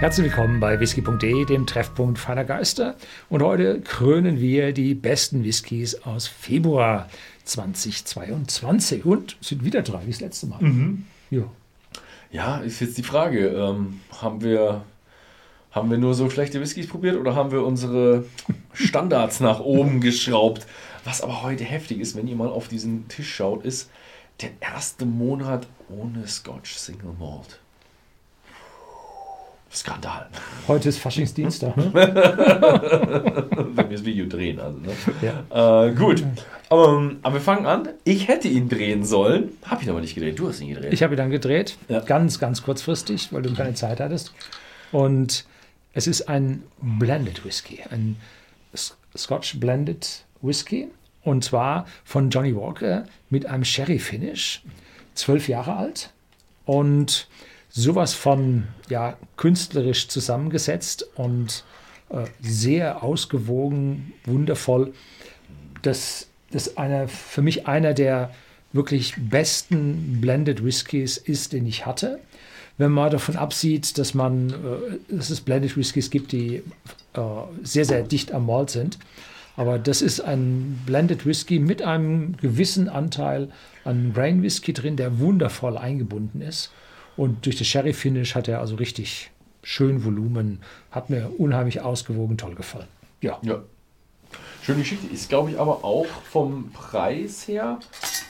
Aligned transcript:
Herzlich 0.00 0.28
willkommen 0.28 0.60
bei 0.60 0.80
whisky.de, 0.80 1.44
dem 1.44 1.66
Treffpunkt 1.66 2.18
feiner 2.18 2.46
Geister. 2.46 2.96
Und 3.28 3.42
heute 3.42 3.82
krönen 3.82 4.40
wir 4.40 4.72
die 4.72 4.94
besten 4.94 5.44
Whiskys 5.44 6.06
aus 6.06 6.26
Februar 6.26 7.10
2022 7.44 9.04
und 9.04 9.36
sind 9.42 9.62
wieder 9.62 9.82
drei 9.82 10.06
wie 10.06 10.10
das 10.10 10.22
letzte 10.22 10.46
Mal. 10.46 10.62
Mhm. 10.62 11.04
Ja. 11.28 11.42
Ja, 12.32 12.56
ist 12.60 12.80
jetzt 12.80 12.96
die 12.96 13.02
Frage, 13.02 13.48
ähm, 13.48 14.00
haben, 14.22 14.40
wir, 14.40 14.86
haben 15.70 15.90
wir 15.90 15.98
nur 15.98 16.14
so 16.14 16.30
schlechte 16.30 16.62
Whiskys 16.62 16.88
probiert 16.88 17.18
oder 17.18 17.34
haben 17.34 17.52
wir 17.52 17.62
unsere 17.62 18.24
Standards 18.72 19.40
nach 19.40 19.60
oben 19.60 20.00
geschraubt? 20.00 20.66
Was 21.04 21.20
aber 21.20 21.42
heute 21.42 21.64
heftig 21.64 22.00
ist, 22.00 22.16
wenn 22.16 22.26
ihr 22.26 22.36
mal 22.36 22.48
auf 22.48 22.68
diesen 22.68 23.06
Tisch 23.08 23.34
schaut, 23.34 23.66
ist 23.66 23.90
der 24.40 24.52
erste 24.60 25.04
Monat 25.04 25.66
ohne 25.90 26.26
Scotch 26.26 26.76
Single 26.76 27.12
Malt. 27.18 27.60
Skandal. 29.72 30.28
Heute 30.66 30.88
ist 30.88 30.98
Faschingsdienstag. 30.98 31.76
Ne? 31.76 31.92
Wenn 31.94 33.76
wir 33.76 33.96
das 33.96 34.04
Video 34.04 34.26
drehen, 34.26 34.58
also. 34.58 34.78
Ne? 34.78 34.92
Ja. 35.22 35.86
Äh, 35.86 35.94
gut. 35.94 36.24
Ähm, 36.70 37.18
aber 37.22 37.34
wir 37.34 37.40
fangen 37.40 37.66
an. 37.66 37.88
Ich 38.04 38.26
hätte 38.26 38.48
ihn 38.48 38.68
drehen 38.68 39.04
sollen. 39.04 39.50
Habe 39.64 39.84
ihn 39.84 39.90
aber 39.90 40.00
nicht 40.00 40.14
gedreht. 40.14 40.38
Du 40.38 40.48
hast 40.48 40.60
ihn 40.60 40.68
gedreht. 40.74 40.92
Ich 40.92 41.02
habe 41.04 41.14
ihn 41.14 41.18
dann 41.18 41.30
gedreht, 41.30 41.76
Ja. 41.88 42.00
ganz, 42.00 42.40
ganz 42.40 42.62
kurzfristig, 42.62 43.32
weil 43.32 43.42
du 43.42 43.54
keine 43.54 43.74
Zeit 43.74 44.00
hattest. 44.00 44.32
Und 44.90 45.44
es 45.92 46.08
ist 46.08 46.28
ein 46.28 46.64
Blended 46.80 47.44
Whisky, 47.44 47.80
ein 47.90 48.16
Scotch 49.16 49.60
Blended 49.60 50.24
Whisky. 50.42 50.88
Und 51.22 51.44
zwar 51.44 51.86
von 52.04 52.30
Johnny 52.30 52.56
Walker 52.56 53.04
mit 53.28 53.46
einem 53.46 53.64
Sherry 53.64 53.98
Finish, 54.00 54.62
zwölf 55.14 55.48
Jahre 55.48 55.76
alt. 55.76 56.10
Und 56.64 57.28
sowas 57.70 58.14
von 58.14 58.64
ja, 58.88 59.16
künstlerisch 59.36 60.08
zusammengesetzt 60.08 61.06
und 61.14 61.64
äh, 62.10 62.24
sehr 62.40 63.02
ausgewogen, 63.02 64.12
wundervoll. 64.24 64.92
Das, 65.82 66.28
das 66.50 66.68
ist 66.68 66.78
einer, 66.78 67.08
für 67.08 67.42
mich 67.42 67.66
einer 67.66 67.94
der 67.94 68.30
wirklich 68.72 69.14
besten 69.18 70.20
Blended 70.20 70.64
Whiskys 70.64 71.16
ist, 71.16 71.52
den 71.52 71.66
ich 71.66 71.86
hatte. 71.86 72.20
Wenn 72.78 72.92
man 72.92 73.10
davon 73.10 73.36
absieht, 73.36 73.98
dass 73.98 74.14
man, 74.14 74.50
äh, 74.50 75.14
dass 75.14 75.30
es 75.30 75.40
Blended 75.40 75.76
Whiskys 75.76 76.10
gibt, 76.10 76.32
die 76.32 76.62
äh, 77.14 77.20
sehr, 77.62 77.84
sehr 77.84 78.02
dicht 78.02 78.32
am 78.32 78.46
Malt 78.46 78.70
sind. 78.70 78.98
Aber 79.56 79.78
das 79.78 80.00
ist 80.00 80.20
ein 80.20 80.80
Blended 80.86 81.26
Whisky 81.26 81.58
mit 81.58 81.82
einem 81.82 82.36
gewissen 82.38 82.88
Anteil 82.88 83.50
an 83.84 84.12
Grain 84.14 84.42
Whisky 84.42 84.72
drin, 84.72 84.96
der 84.96 85.18
wundervoll 85.18 85.76
eingebunden 85.76 86.40
ist. 86.40 86.70
Und 87.16 87.44
durch 87.46 87.56
das 87.56 87.66
Sherry 87.66 87.92
Finish 87.92 88.34
hat 88.34 88.48
er 88.48 88.60
also 88.60 88.76
richtig 88.76 89.30
schön 89.62 90.04
Volumen, 90.04 90.60
hat 90.90 91.10
mir 91.10 91.30
unheimlich 91.38 91.80
ausgewogen, 91.82 92.36
toll 92.38 92.54
gefallen. 92.54 92.86
Ja, 93.20 93.38
Ja. 93.42 93.60
Schöne 94.62 94.80
Geschichte. 94.80 95.06
Ist, 95.12 95.28
glaube 95.28 95.50
ich, 95.50 95.58
aber 95.58 95.84
auch 95.84 96.06
vom 96.30 96.70
Preis 96.72 97.48
her 97.48 97.80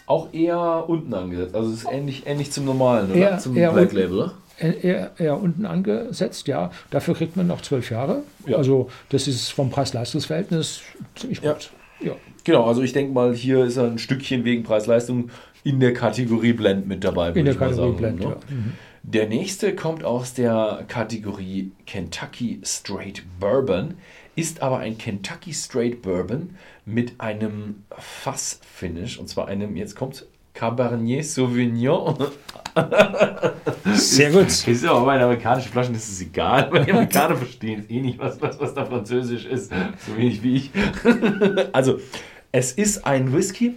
auch 0.06 0.32
eher 0.32 0.84
unten 0.88 1.12
angesetzt. 1.12 1.54
Also 1.54 1.70
es 1.72 1.82
ist 1.82 1.92
ähnlich, 1.92 2.22
ähnlich 2.26 2.50
zum 2.52 2.64
normalen, 2.64 3.10
oder? 3.10 3.20
Eher- 3.20 3.38
zum 3.38 3.56
eher 3.56 3.72
Black. 3.72 3.92
Label, 3.92 4.16
oder? 4.18 4.32
eher, 4.58 5.10
eher 5.18 5.36
unten 5.40 5.66
angesetzt, 5.66 6.46
ja. 6.48 6.70
Dafür 6.90 7.14
kriegt 7.14 7.36
man 7.36 7.46
noch 7.48 7.60
zwölf 7.62 7.90
Jahre. 7.90 8.22
Ja. 8.46 8.56
Also 8.58 8.88
das 9.10 9.26
ist 9.28 9.48
vom 9.50 9.70
Preis-Leistungs-Verhältnis 9.70 10.80
ziemlich 11.16 11.40
Ja. 11.42 11.52
gut. 11.54 11.70
Ja. 12.00 12.12
Genau, 12.44 12.64
also 12.66 12.80
ich 12.82 12.92
denke 12.92 13.12
mal, 13.12 13.34
hier 13.34 13.64
ist 13.64 13.76
er 13.76 13.84
ein 13.84 13.98
Stückchen 13.98 14.44
wegen 14.44 14.62
Preis-Leistung 14.62 15.30
in 15.64 15.80
der 15.80 15.92
Kategorie 15.92 16.52
Blend 16.52 16.86
mit 16.86 17.04
dabei. 17.04 17.28
würde 17.28 17.40
In 17.40 17.44
der 17.46 17.54
ich 17.54 17.60
mal 17.60 17.68
Kategorie 17.68 17.90
sagen, 17.90 17.96
Blend, 17.96 18.20
ne? 18.20 18.24
ja. 18.26 18.36
Mhm. 18.54 18.72
Der 19.02 19.28
nächste 19.28 19.74
kommt 19.74 20.04
aus 20.04 20.34
der 20.34 20.84
Kategorie 20.86 21.72
Kentucky 21.86 22.60
Straight 22.62 23.22
Bourbon, 23.38 23.94
ist 24.36 24.62
aber 24.62 24.78
ein 24.78 24.98
Kentucky 24.98 25.54
Straight 25.54 26.02
Bourbon 26.02 26.50
mit 26.84 27.14
einem 27.18 27.84
Fass-Finish 27.96 29.18
und 29.18 29.28
zwar 29.28 29.48
einem, 29.48 29.76
jetzt 29.76 29.96
kommt 29.96 30.26
Cabernet 30.52 31.24
Sauvignon. 31.24 32.16
Sehr 33.94 34.30
gut. 34.30 34.46
Ist 34.46 34.84
ja 34.84 34.92
auch 34.92 35.04
bei 35.04 35.14
den 35.14 35.24
amerikanischen 35.24 35.72
Flaschen 35.72 35.94
ist 35.94 36.08
es 36.08 36.20
egal, 36.20 36.70
weil 36.70 36.84
die 36.84 36.92
Amerikaner 36.92 37.36
verstehen 37.36 37.84
eh 37.88 38.00
nicht, 38.00 38.18
was, 38.18 38.40
was, 38.40 38.60
was 38.60 38.74
da 38.74 38.84
französisch 38.84 39.46
ist, 39.46 39.72
so 40.06 40.16
wenig 40.16 40.42
wie 40.42 40.56
ich. 40.56 40.70
also, 41.72 41.98
es 42.52 42.72
ist 42.72 43.06
ein 43.06 43.32
Whisky, 43.32 43.76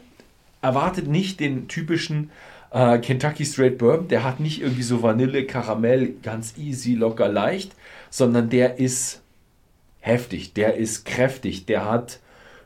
erwartet 0.63 1.07
nicht 1.07 1.39
den 1.39 1.67
typischen 1.67 2.31
äh, 2.71 2.97
Kentucky 2.97 3.45
Straight 3.45 3.77
Bourbon, 3.77 4.07
der 4.07 4.23
hat 4.23 4.39
nicht 4.39 4.61
irgendwie 4.61 4.83
so 4.83 5.03
Vanille, 5.03 5.45
Karamell, 5.45 6.15
ganz 6.23 6.57
easy, 6.57 6.95
locker, 6.95 7.29
leicht, 7.29 7.73
sondern 8.09 8.49
der 8.49 8.79
ist 8.79 9.21
heftig, 9.99 10.53
der 10.53 10.75
ist 10.75 11.05
kräftig, 11.05 11.65
der 11.65 11.85
hat 11.85 12.19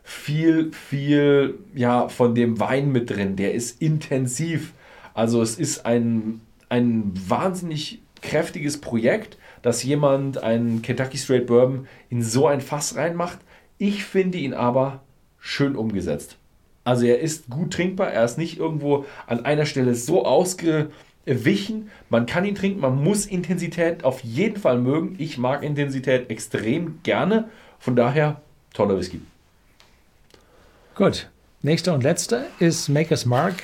viel, 0.04 0.72
viel 0.72 1.60
ja, 1.76 2.08
von 2.08 2.34
dem 2.34 2.60
Wein 2.60 2.92
mit 2.92 3.10
drin, 3.10 3.36
der 3.36 3.54
ist 3.54 3.82
intensiv. 3.82 4.72
Also 5.14 5.42
es 5.42 5.58
ist 5.58 5.86
ein, 5.86 6.42
ein 6.70 7.12
wahnsinnig 7.28 8.02
kräftiges 8.22 8.80
Projekt, 8.80 9.38
dass 9.62 9.84
jemand 9.84 10.42
einen 10.42 10.82
Kentucky 10.82 11.18
Straight 11.18 11.48
Bourbon 11.48 11.88
in 12.10 12.24
so 12.24 12.48
ein 12.48 12.62
Fass 12.62 12.96
reinmacht. 12.96 13.40
Ich 13.78 14.06
finde 14.06 14.38
ihn 14.38 14.54
aber 14.54 15.02
schön 15.40 15.76
umgesetzt. 15.76 16.38
Also 16.88 17.06
er 17.06 17.20
ist 17.20 17.50
gut 17.50 17.74
trinkbar, 17.74 18.14
er 18.14 18.24
ist 18.24 18.38
nicht 18.38 18.60
irgendwo 18.60 19.06
an 19.26 19.44
einer 19.44 19.66
Stelle 19.66 19.94
so 19.94 20.24
ausgewichen. 20.24 21.92
Man 22.10 22.26
kann 22.28 22.46
ihn 22.46 22.56
trinken, 22.56 22.80
man 22.80 23.04
muss 23.04 23.26
Intensität 23.26 24.06
auf 24.06 24.24
jeden 24.24 24.56
Fall 24.56 24.78
mögen. 24.80 25.16
Ich 25.18 25.38
mag 25.38 25.64
Intensität 25.64 26.30
extrem 26.30 27.02
gerne. 27.04 27.50
Von 27.78 27.98
daher 27.98 28.40
toller 28.74 28.98
Whisky. 28.98 29.20
Gut. 30.96 31.30
Nächster 31.62 31.94
und 31.94 32.04
letzter 32.04 32.46
ist 32.60 32.88
Maker's 32.88 33.26
Mark 33.26 33.56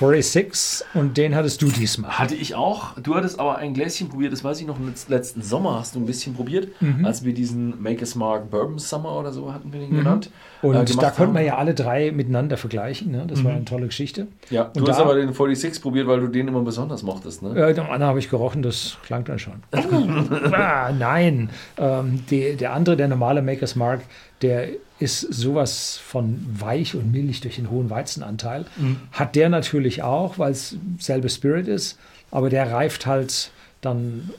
46 0.00 0.86
und 0.94 1.16
den 1.16 1.34
hattest 1.34 1.60
du 1.62 1.68
diesmal. 1.68 2.18
Hatte 2.18 2.34
ich 2.34 2.54
auch. 2.54 2.98
Du 2.98 3.14
hattest 3.14 3.38
aber 3.38 3.58
ein 3.58 3.74
Gläschen 3.74 4.08
probiert, 4.08 4.32
das 4.32 4.42
weiß 4.42 4.60
ich 4.60 4.66
noch, 4.66 4.78
letz- 4.80 5.08
letzten 5.10 5.42
Sommer 5.42 5.78
hast 5.78 5.94
du 5.94 6.00
ein 6.00 6.06
bisschen 6.06 6.34
probiert, 6.34 6.68
Mhm. 6.80 7.04
als 7.04 7.24
wir 7.24 7.34
diesen 7.34 7.80
Maker's 7.82 8.14
Mark 8.14 8.50
Bourbon 8.50 8.78
Summer 8.78 9.12
oder 9.18 9.32
so 9.32 9.52
hatten 9.52 9.72
wir 9.72 9.80
den 9.80 9.90
genannt. 9.94 10.30
Und 10.62 10.74
äh, 10.74 10.84
da 10.96 11.10
konnten 11.10 11.34
wir 11.34 11.40
haben. 11.40 11.46
ja 11.46 11.56
alle 11.56 11.74
drei 11.74 12.10
miteinander 12.12 12.56
vergleichen. 12.56 13.12
Ne? 13.12 13.24
Das 13.26 13.42
war 13.44 13.52
eine 13.52 13.64
tolle 13.64 13.86
Geschichte. 13.86 14.26
Ja, 14.50 14.64
und 14.64 14.76
du 14.78 14.88
hast 14.88 14.98
da- 14.98 15.02
aber 15.04 15.14
den 15.14 15.32
46 15.32 15.82
probiert, 15.82 16.06
weil 16.06 16.20
du 16.20 16.26
den 16.28 16.48
immer 16.48 16.60
besonders 16.62 17.02
mochtest, 17.02 17.42
ne? 17.42 17.50
Äh, 17.54 17.74
dem 17.74 17.84
anderen 17.84 18.04
habe 18.04 18.18
ich 18.18 18.28
gerochen, 18.30 18.62
das 18.62 18.96
klang 19.04 19.24
dann 19.24 19.38
schon. 19.38 19.62
ah, 20.52 20.92
nein, 20.92 21.50
ähm, 21.78 22.22
die, 22.30 22.56
der 22.56 22.72
andere, 22.74 22.96
der 22.96 23.08
normale 23.08 23.42
Maker's 23.42 23.76
Mark, 23.76 24.00
der 24.42 24.68
ist 25.00 25.20
sowas 25.20 25.98
von 26.04 26.46
weich 26.52 26.94
und 26.94 27.10
milch 27.10 27.40
durch 27.40 27.56
den 27.56 27.70
hohen 27.70 27.90
Weizenanteil. 27.90 28.66
Hat 29.12 29.34
der 29.34 29.48
natürlich 29.48 30.02
auch, 30.02 30.38
weil 30.38 30.52
es 30.52 30.76
selbe 30.98 31.28
Spirit 31.28 31.66
ist, 31.68 31.98
aber 32.30 32.50
der 32.50 32.70
reift 32.70 33.06
halt 33.06 33.50
dann 33.80 34.30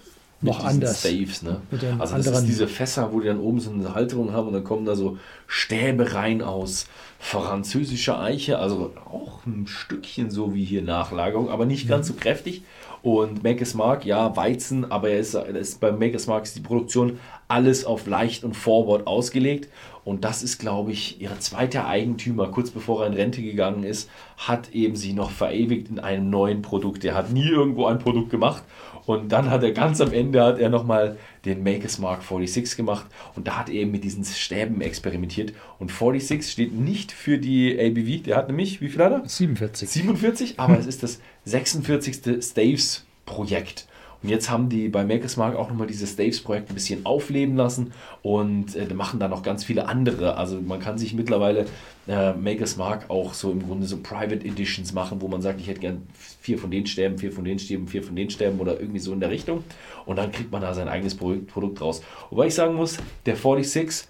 noch 0.44 0.60
Mit 0.60 0.68
anders. 0.68 1.00
Staves, 1.02 1.42
ne? 1.44 1.62
Mit 1.70 1.84
also 1.84 1.98
das 2.00 2.12
anderen- 2.14 2.36
ist 2.46 2.48
diese 2.48 2.68
Fässer, 2.68 3.12
wo 3.12 3.20
die 3.20 3.28
dann 3.28 3.40
oben 3.40 3.60
so 3.60 3.72
eine 3.72 3.94
Halterung 3.94 4.32
haben 4.34 4.48
und 4.48 4.54
dann 4.54 4.64
kommen 4.64 4.86
da 4.86 4.96
so 4.96 5.18
Stäbe 5.48 6.14
rein 6.14 6.42
aus 6.42 6.86
französischer 7.22 8.20
Eiche, 8.20 8.58
also 8.58 8.94
auch 9.06 9.46
ein 9.46 9.68
Stückchen 9.68 10.32
so 10.32 10.56
wie 10.56 10.66
hier 10.66 10.82
Nachlagerung, 10.82 11.50
aber 11.50 11.66
nicht 11.68 11.88
ganz 11.88 12.10
Mhm. 12.10 12.14
so 12.14 12.20
kräftig. 12.20 12.64
Und 13.04 13.44
Maker's 13.44 13.74
Mark, 13.74 14.06
ja, 14.06 14.36
Weizen, 14.36 14.92
aber 14.92 15.10
er 15.10 15.20
ist, 15.20 15.34
er 15.36 15.48
ist 15.56 15.80
bei 15.80 15.92
Maker's 15.92 16.28
Mark 16.28 16.44
ist 16.44 16.56
die 16.56 16.62
Produktion 16.62 17.20
alles 17.48 17.86
auf 17.86 18.06
leicht 18.08 18.44
und 18.44 18.56
forward 18.56 19.08
ausgelegt. 19.08 19.70
Und 20.04 20.24
das 20.24 20.42
ist, 20.42 20.58
glaube 20.60 20.92
ich, 20.92 21.22
ihr 21.22 21.32
zweiter 21.40 21.88
Eigentümer, 21.88 22.48
kurz 22.48 22.72
bevor 22.72 23.02
er 23.02 23.08
in 23.08 23.14
Rente 23.14 23.42
gegangen 23.44 23.84
ist, 23.84 24.10
hat 24.38 24.72
eben 24.74 24.96
sich 24.96 25.14
noch 25.14 25.30
verewigt 25.30 25.90
in 25.90 26.00
einem 26.00 26.30
neuen 26.32 26.64
Produkt. 26.64 27.06
Er 27.06 27.14
hat 27.16 27.32
nie 27.32 27.48
irgendwo 27.48 27.86
ein 27.86 28.00
Produkt 28.00 28.32
gemacht. 28.32 28.64
Und 29.06 29.32
dann 29.32 29.50
hat 29.50 29.64
er 29.64 29.72
ganz 29.72 30.00
am 30.00 30.12
Ende 30.14 30.44
hat 30.44 30.60
er 30.60 30.70
nochmal 30.70 31.18
den 31.46 31.64
Maker's 31.64 31.98
Mark 31.98 32.24
46 32.24 32.78
gemacht 32.78 33.08
und 33.36 33.48
da 33.48 33.58
hat 33.58 33.70
er 33.70 33.76
eben 33.76 33.92
mit 33.92 34.04
diesen 34.04 34.24
Stäben 34.24 34.82
experimentiert. 34.82 35.54
Und 35.80 35.92
46 35.92 36.52
steht 36.52 36.74
nicht 36.74 37.12
für 37.12 37.38
die 37.38 37.78
ABV, 37.80 38.24
der 38.24 38.38
hat 38.38 38.48
nämlich, 38.48 38.82
wie 38.82 38.90
viel 38.90 39.04
hat 39.04 39.12
er? 39.12 39.28
47. 39.28 39.90
47, 39.90 40.60
aber 40.60 40.78
es 40.78 40.86
ist 40.86 41.04
das 41.04 41.20
46. 41.46 42.44
Staves-Projekt. 42.44 43.88
Und 44.24 44.30
jetzt 44.30 44.50
haben 44.50 44.70
die 44.70 44.88
bei 44.88 45.04
Maker's 45.04 45.38
Mark 45.38 45.56
auch 45.56 45.70
nochmal 45.70 45.88
dieses 45.88 46.12
Staves-Projekt 46.14 46.70
ein 46.70 46.76
bisschen 46.76 47.06
aufleben 47.06 47.56
lassen 47.56 47.92
und 48.22 48.76
äh, 48.76 48.94
machen 48.94 49.20
da 49.20 49.28
noch 49.28 49.42
ganz 49.42 49.64
viele 49.64 49.88
andere. 49.88 50.38
Also 50.38 50.60
man 50.62 50.80
kann 50.80 50.98
sich 50.98 51.14
mittlerweile 51.14 51.66
äh, 52.08 52.34
Maker's 52.34 52.78
Mark 52.78 53.10
auch 53.10 53.34
so 53.34 53.52
im 53.52 53.66
Grunde 53.66 53.88
so 53.88 53.98
Private 53.98 54.46
Editions 54.46 54.94
machen, 54.94 55.22
wo 55.22 55.28
man 55.28 55.42
sagt, 55.42 55.60
ich 55.60 55.68
hätte 55.68 55.80
gern 55.80 56.04
vier 56.14 56.60
von 56.60 56.70
den 56.70 56.86
Stäben, 56.86 57.18
vier 57.18 57.32
von 57.32 57.44
den 57.44 57.58
Stäben, 57.58 57.88
vier 57.88 58.04
von 58.04 58.16
den 58.16 58.30
Stäben 58.30 58.60
oder 58.60 58.80
irgendwie 58.80 59.00
so 59.00 59.12
in 59.12 59.20
der 59.20 59.32
Richtung. 59.32 59.64
Und 60.06 60.18
dann 60.18 60.32
kriegt 60.32 60.52
man 60.52 60.62
da 60.62 60.74
sein 60.74 60.88
eigenes 60.88 61.16
Produkt, 61.16 61.48
Produkt 61.48 61.82
raus. 61.82 62.04
Wobei 62.30 62.48
ich 62.48 62.56
sagen 62.56 62.76
muss, 62.76 62.98
der 63.26 63.36
46 63.36 64.08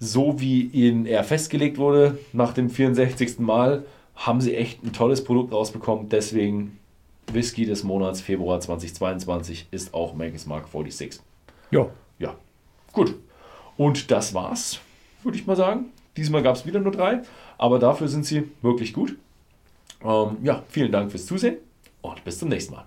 so 0.00 0.40
wie 0.40 0.62
ihn 0.62 1.04
er 1.04 1.22
festgelegt 1.24 1.76
wurde 1.76 2.18
nach 2.32 2.54
dem 2.54 2.70
64. 2.70 3.38
Mal, 3.38 3.84
haben 4.16 4.40
sie 4.40 4.54
echt 4.54 4.82
ein 4.82 4.92
tolles 4.92 5.22
Produkt 5.22 5.52
rausbekommen. 5.52 6.08
Deswegen 6.08 6.78
Whisky 7.34 7.64
des 7.64 7.84
Monats 7.84 8.20
Februar 8.20 8.60
2022 8.60 9.68
ist 9.70 9.94
auch 9.94 10.14
Maker's 10.14 10.46
Mark 10.46 10.68
46. 10.72 11.20
Ja. 11.70 11.88
Ja, 12.18 12.36
gut. 12.92 13.14
Und 13.76 14.10
das 14.10 14.34
war's, 14.34 14.80
würde 15.22 15.38
ich 15.38 15.46
mal 15.46 15.56
sagen. 15.56 15.86
Diesmal 16.16 16.42
gab 16.42 16.56
es 16.56 16.66
wieder 16.66 16.80
nur 16.80 16.92
drei, 16.92 17.22
aber 17.56 17.78
dafür 17.78 18.08
sind 18.08 18.26
sie 18.26 18.50
wirklich 18.62 18.92
gut. 18.92 19.16
Ähm, 20.04 20.36
ja, 20.42 20.62
vielen 20.68 20.92
Dank 20.92 21.10
fürs 21.10 21.26
Zusehen 21.26 21.56
und 22.02 22.22
bis 22.24 22.38
zum 22.38 22.48
nächsten 22.48 22.74
Mal. 22.74 22.86